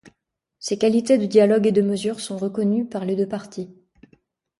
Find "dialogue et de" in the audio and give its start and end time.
1.27-1.83